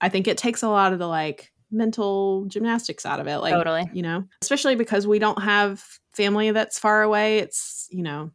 [0.00, 3.38] I think it takes a lot of the like mental gymnastics out of it.
[3.38, 3.84] Like, Totally.
[3.92, 7.38] you know, especially because we don't have family that's far away.
[7.38, 8.30] It's, you know,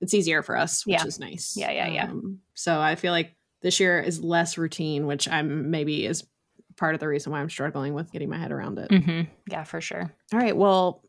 [0.00, 1.06] it's easier for us, which Yeah.
[1.06, 1.54] is nice.
[1.56, 2.04] Yeah, yeah, yeah.
[2.06, 6.26] Um, so I feel like this year is less routine, which I'm maybe is
[6.76, 8.90] part of the reason why I'm struggling with getting my head around it.
[8.90, 10.12] hmm Yeah, for sure.
[10.32, 10.56] All right.
[10.56, 11.04] Well,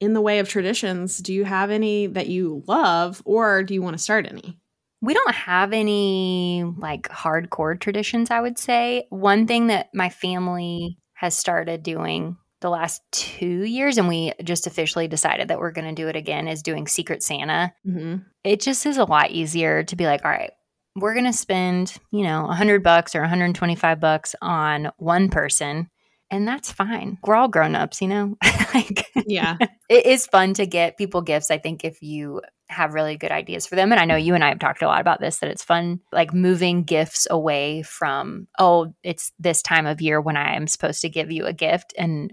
[0.00, 3.82] in the way of traditions, do you have any that you love or do you
[3.82, 4.58] want to start any?
[5.00, 9.06] We don't have any like hardcore traditions, I would say.
[9.10, 14.66] One thing that my family has started doing the last two years, and we just
[14.66, 17.72] officially decided that we're going to do it again, is doing Secret Santa.
[17.86, 18.16] Mm-hmm.
[18.44, 20.52] It just is a lot easier to be like, all right,
[20.94, 25.90] we're going to spend, you know, 100 bucks or 125 bucks on one person.
[26.30, 27.18] And that's fine.
[27.24, 28.36] We're all grown ups, you know?
[28.74, 29.56] like, Yeah.
[29.88, 33.64] it is fun to get people gifts i think if you have really good ideas
[33.66, 35.48] for them and i know you and i have talked a lot about this that
[35.50, 40.56] it's fun like moving gifts away from oh it's this time of year when i
[40.56, 42.32] am supposed to give you a gift and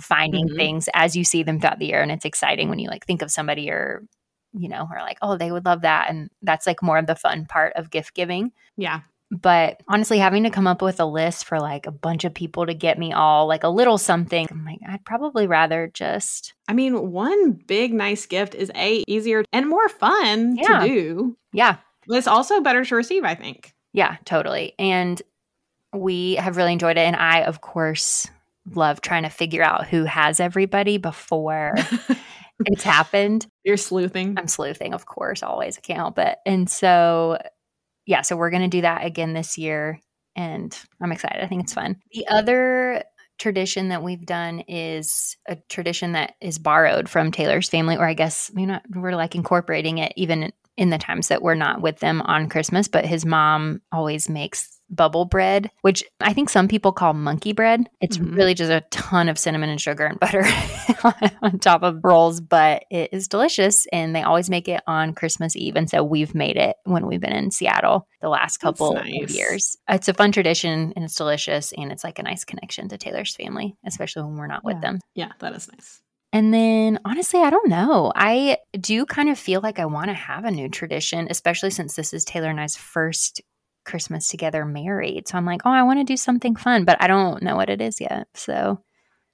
[0.00, 0.56] finding Mhm.
[0.56, 3.22] things as you see them throughout the year and it's exciting when you like think
[3.22, 4.02] of somebody or
[4.52, 7.14] you know or like oh they would love that and that's like more of the
[7.14, 9.00] fun part of gift giving Yeah.
[9.30, 12.66] But honestly having to come up with a list for like a bunch of people
[12.66, 16.72] to get me all like a little something i'm like i'd probably rather just I
[16.72, 20.80] mean, one big nice gift is a easier and more fun Yeah.
[20.80, 21.36] to do.
[21.52, 23.72] yeah But it's also better to receive, I think.
[23.92, 24.74] Yeah, totally.
[24.78, 25.20] And
[25.92, 27.00] we have really enjoyed it.
[27.00, 28.28] And I, of course,
[28.72, 31.74] love trying to figure out who has everybody before
[32.66, 33.48] it's happened.
[33.64, 34.36] You're sleuthing.
[34.38, 35.76] I'm sleuthing, of course, always.
[35.76, 36.38] I can't help it.
[36.46, 37.38] And so,
[38.10, 40.00] yeah, so we're going to do that again this year.
[40.34, 41.42] And I'm excited.
[41.42, 41.96] I think it's fun.
[42.12, 43.04] The other
[43.38, 48.14] tradition that we've done is a tradition that is borrowed from Taylor's family, or I
[48.14, 52.20] guess we're we're like incorporating it even in the times that we're not with them
[52.22, 52.88] on Christmas.
[52.88, 57.88] But his mom always makes bubble bread, which I think some people call monkey bread.
[58.00, 58.34] It's Mhm.
[58.36, 60.44] really just a ton of cinnamon and sugar and butter
[61.42, 63.86] on top of rolls, but it is delicious.
[63.92, 65.76] And they always make it on Christmas Eve.
[65.76, 69.76] And so we've made it when we've been in Seattle the last couple of years.
[69.88, 71.72] It's a fun tradition and it's delicious.
[71.76, 74.98] And it's like a nice connection to Taylor's family, especially when we're not with them.
[75.14, 76.00] yeah, that is nice.
[76.32, 78.12] And then honestly, I don't know.
[78.14, 81.96] I do kind of feel like I want to have a new tradition, especially since
[81.96, 83.40] this is Taylor and I's first
[83.84, 85.28] Christmas together married.
[85.28, 87.70] So I'm like, oh, I want to do something fun, but I don't know what
[87.70, 88.28] it is yet.
[88.34, 88.82] So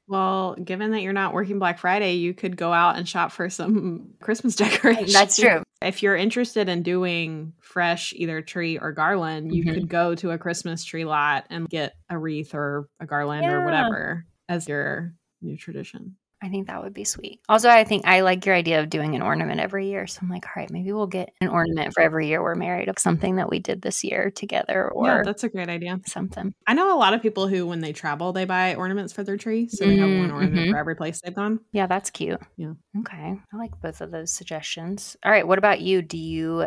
[0.09, 3.51] Well, given that you're not working Black Friday, you could go out and shop for
[3.51, 5.13] some Christmas decorations.
[5.13, 5.63] that's true.
[5.83, 9.75] If you're interested in doing fresh either tree or garland, you Mhm.
[9.75, 13.53] could go to a Christmas tree lot and get a wreath or a garland Yeah.
[13.53, 16.17] or whatever as your new tradition.
[16.43, 17.41] I think that would be sweet.
[17.49, 20.07] Also, I think I like your idea of doing an ornament every year.
[20.07, 22.89] So I'm like, all right, maybe we'll get an ornament for every year we're married
[22.89, 25.99] of something that we did this year together yeah, or that's a great idea.
[26.07, 26.53] something.
[26.67, 29.39] I know a lot of people who, when they travel, they buy ornaments for their
[29.39, 29.69] tree.
[29.69, 30.71] So they have one Mm, ornament mhm.
[30.73, 31.61] for every place they've gone.
[31.73, 32.41] Yeah, that's cute.
[32.59, 32.75] Yeah.
[32.99, 33.41] Okay.
[33.53, 35.17] I like both of those suggestions.
[35.25, 35.47] All right.
[35.49, 36.03] What about you?
[36.03, 36.67] Do you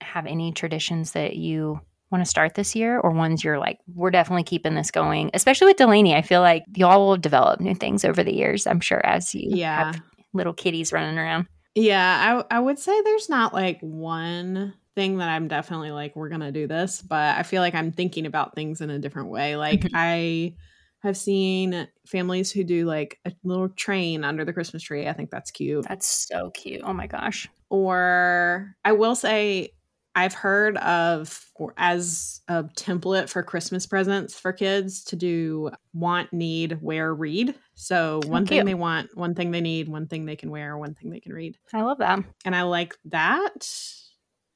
[0.00, 1.80] have any traditions that you
[2.12, 5.30] want to start this year or ones you're like, we're definitely keeping this going?
[5.34, 6.14] Especially with Delaney.
[6.14, 9.50] I feel like y'all will develop new things over the years, I'm sure, as you
[9.56, 9.86] Yeah.
[9.92, 10.02] have
[10.34, 11.46] little kitties running around.
[11.74, 16.28] Yeah, I I would say there's not like one thing that I'm definitely like we're
[16.28, 19.56] gonna do this, but I feel like I'm thinking about things in a different way.
[19.56, 19.90] Like Mhm.
[19.94, 20.54] I
[21.02, 25.08] have seen families who do like a little train under the Christmas tree.
[25.08, 25.86] I think that's cute.
[25.88, 26.82] That's so cute.
[26.84, 27.48] Oh my gosh.
[27.70, 29.70] Or I will say
[30.14, 31.46] I've heard of
[31.78, 37.54] as a template for Christmas presents for kids to do want, need, wear, read.
[37.76, 40.94] So one thing they want, one thing they need, one thing they can wear, one
[40.94, 42.22] thing they can read I love that.
[42.44, 43.66] and I like that.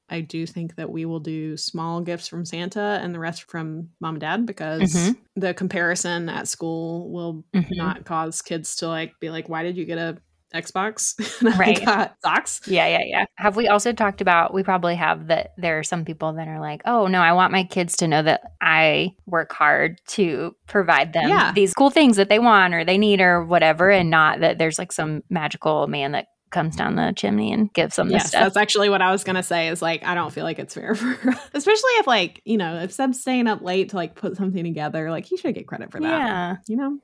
[0.09, 3.89] I do think that we will do small gifts from Santa and the rest from
[3.99, 5.17] mom and dad because Mhm.
[5.35, 7.77] the comparison at school will Mhm.
[7.77, 10.17] not cause kids to like be like, why did you get a
[10.53, 11.15] Xbox.
[11.57, 11.81] Right.
[11.81, 12.61] I got socks.
[12.67, 13.25] Yeah, yeah, yeah.
[13.35, 16.59] Have we also talked about, we probably have that there are some people that are
[16.59, 21.13] like, oh, no, I want my kids to know that I work hard to provide
[21.13, 21.51] them Yeah.
[21.53, 24.79] these cool things that they want or they need or whatever, and not that there's
[24.79, 28.43] like some magical man that comes down the chimney and gives them this Yes, stuff.
[28.43, 29.67] that's actually what I was gonna say.
[29.67, 31.11] Is like I don't feel like it's fair for,
[31.53, 35.11] especially if like you know if Seb's staying up late to like put something together,
[35.11, 36.07] like he should get credit for that.
[36.07, 36.55] Yeah.
[36.67, 36.99] you know.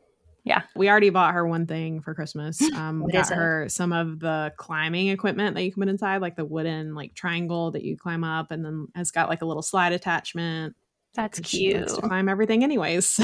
[0.46, 0.64] Yeah.
[0.76, 2.62] we already bought her one thing for Christmas.
[2.76, 6.36] Um, we got her some of the climbing equipment that you can put inside, like
[6.36, 9.62] the wooden like triangle that you climb up, and then it's got like a little
[9.64, 10.76] slide attachment.
[11.16, 11.88] That's cute.
[11.88, 13.06] to climb everything, anyways.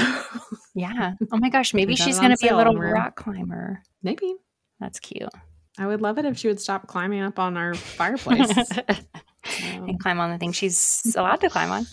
[0.74, 1.14] Yeah.
[1.32, 3.82] Oh my gosh, maybe she's going to be a little rock climber.
[4.02, 4.34] maybe
[4.78, 5.28] That's cute.
[5.78, 8.50] I would love it if she would stop climbing up on our fireplace.
[8.68, 8.82] So-
[9.72, 11.86] and climb on the thing she's allowed to climb on.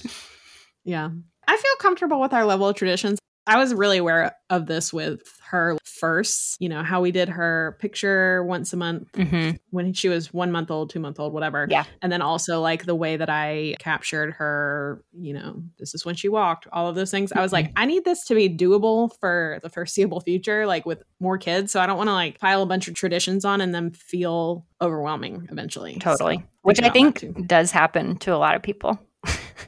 [0.83, 1.09] Yeah.
[1.47, 3.19] I feel comfortable with our level of traditions.
[3.47, 7.77] I was really aware of this with her first, you know, how we did her
[7.79, 11.67] picture once a month hmm when she was one month old, two month old, whatever.
[11.69, 11.83] Yeah.
[12.01, 16.15] And then also like the way that I captured her, you know, this is when
[16.15, 17.31] she walked, all of those things.
[17.31, 21.03] I was like, I need this to be doable for the foreseeable future, like with
[21.19, 21.71] more kids.
[21.71, 24.65] So I don't want to like pile a bunch of traditions on and then feel
[24.81, 25.97] overwhelming eventually.
[25.99, 26.37] Totally.
[26.37, 28.99] So, Which I think does happen to a lot of people.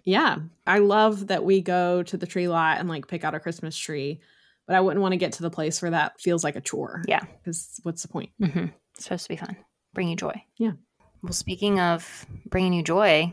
[0.04, 0.38] Yeah.
[0.68, 3.76] I love that we go to the tree lot and like pick out a Christmas
[3.78, 4.20] tree,
[4.68, 7.04] but I wouldn't want to get to the place where that feels like a chore.
[7.08, 7.22] Yeah.
[7.44, 8.32] Because what's the point?
[8.40, 9.56] hmm It's supposed to be fun.
[9.94, 10.44] Bring you joy.
[10.58, 10.74] Yeah.
[11.22, 13.32] Well, speaking of bringing you joy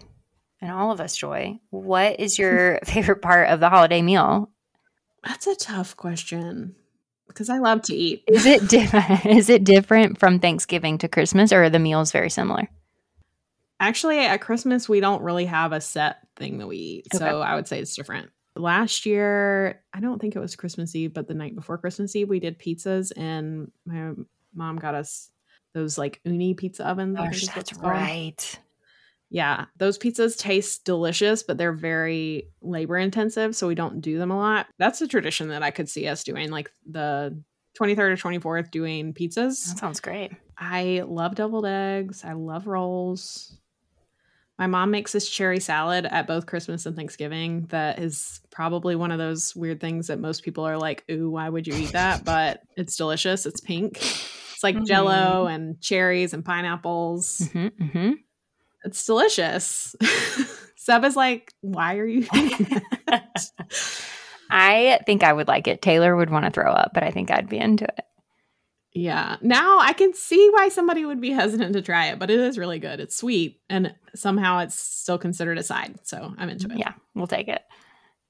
[0.60, 4.50] and all of us joy, what is your favorite part of the holiday meal?
[5.24, 6.74] That's a tough question
[7.28, 8.24] because I love to eat.
[8.28, 12.30] Is it di- is it different from Thanksgiving to Christmas, or are the meals very
[12.30, 12.68] similar?
[13.78, 17.06] Actually, at Christmas, we don't really have a set thing that we eat.
[17.14, 17.18] Okay.
[17.18, 18.30] So I would say it's different.
[18.54, 22.28] Last year, I don't think it was Christmas Eve, but the night before Christmas Eve,
[22.28, 24.12] we did pizzas and my
[24.54, 25.30] mom got us
[25.74, 27.18] those like Ooni pizza ovens.
[27.18, 27.84] Gosh, that's called.
[27.84, 28.58] right.
[29.28, 34.30] Yeah, those pizzas taste delicious, but they're very labor intensive, so we don't do them
[34.30, 34.68] a lot.
[34.78, 37.38] That's a tradition that I could see us doing, like the
[37.78, 39.66] 23rd or 24th doing pizzas.
[39.66, 40.32] That sounds great.
[40.56, 42.24] I love deviled eggs.
[42.24, 43.58] I love rolls.
[44.58, 49.10] My mom makes this cherry salad at both Christmas and Thanksgiving that is probably one
[49.10, 52.24] of those weird things that most people are like, ooh, why would you eat that?
[52.24, 53.44] But it's delicious.
[53.44, 53.98] It's pink.
[53.98, 54.86] It's like Mhm.
[54.86, 57.50] jello and cherries and pineapples.
[57.52, 58.12] hmm hmm
[58.84, 59.94] It's delicious.
[60.76, 63.50] Seb is like, why are you eating that?
[64.48, 65.82] I think I would like it.
[65.82, 68.04] Taylor would want to throw up, but I think I'd be into it.
[68.96, 69.36] Yeah.
[69.42, 72.56] Now I can see why somebody would be hesitant to try it, but it is
[72.58, 72.98] really good.
[72.98, 75.98] It's sweet and somehow it's still considered a side.
[76.02, 76.78] So I'm into it.
[76.78, 77.62] Yeah, we'll take it.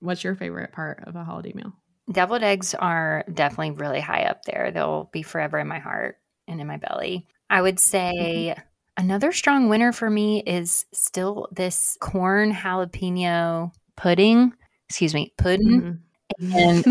[0.00, 1.72] What's your favorite part of a holiday meal?
[2.10, 4.70] Deviled eggs are definitely really high up there.
[4.72, 7.26] They'll be forever in my heart and in my belly.
[7.48, 8.56] I would say
[8.96, 14.52] another strong winner for me is still this corn jalapeno pudding.
[14.88, 16.00] Excuse me, pudding.
[16.42, 16.84] Mhm.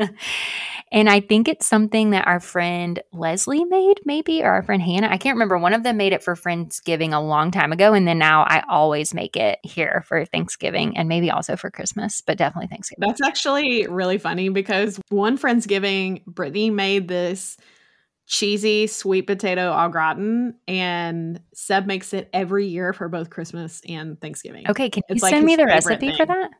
[0.00, 0.10] And
[0.92, 5.08] and I think it's something that our friend Leslie made, maybe, or our friend Hannah.
[5.08, 5.56] I can't remember.
[5.56, 8.62] One of them made it for Friendsgiving a long time ago, and then now I
[8.68, 13.08] always make it here for Thanksgiving and maybe also for Christmas, but definitely Thanksgiving.
[13.08, 17.56] That's actually really funny because one Friendsgiving, Brittany made this
[18.26, 24.20] cheesy sweet potato au gratin, and Seb makes it every year for both Christmas and
[24.20, 24.68] Thanksgiving.
[24.68, 26.50] Okay, can you It's like send me the recipe for that?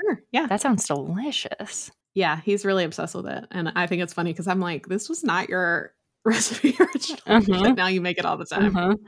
[0.00, 0.22] Sure.
[0.30, 0.46] Yeah.
[0.46, 1.90] That sounds delicious.
[2.14, 2.40] Yeah.
[2.44, 3.44] He's really obsessed with it.
[3.50, 5.92] And I think it's funny because I'm like, this was not your
[6.24, 7.20] recipe originally.
[7.26, 7.60] Mhm.
[7.62, 8.72] But now you make it all the time.
[8.74, 8.98] Mhm.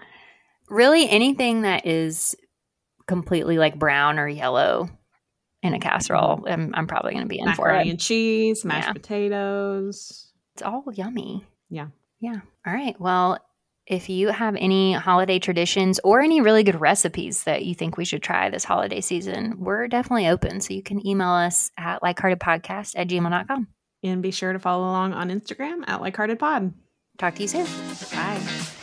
[0.68, 2.34] Really, anything that is
[3.06, 4.88] completely like brown or yellow
[5.62, 7.86] in a casserole, I'm, I'm probably going to be in for it.
[7.86, 8.92] and cheese, mashed Yeah.
[8.94, 10.30] potatoes.
[10.54, 11.44] It's all yummy.
[11.68, 11.88] Yeah.
[12.20, 12.40] Yeah.
[12.66, 12.98] All right.
[13.00, 13.38] Well,
[13.86, 18.04] if you have any holiday traditions or any really good recipes that you think we
[18.04, 20.60] should try this holiday season, we're definitely open.
[20.60, 23.68] So you can email us at likeheartedpodcast at gmail.com.
[24.02, 26.72] And be sure to follow along on Instagram at likeheartedpod.
[27.18, 27.66] Talk to you soon.
[28.12, 28.73] Bye.